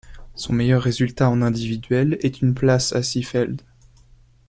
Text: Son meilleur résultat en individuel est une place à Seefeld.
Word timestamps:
Son 0.33 0.53
meilleur 0.53 0.81
résultat 0.81 1.29
en 1.29 1.43
individuel 1.43 2.17
est 2.21 2.41
une 2.41 2.55
place 2.55 2.91
à 2.91 3.03
Seefeld. 3.03 3.61